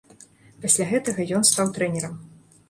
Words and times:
Пасля 0.63 0.87
гэтага 0.93 1.27
ён 1.41 1.47
стаў 1.51 1.71
трэнерам. 1.77 2.19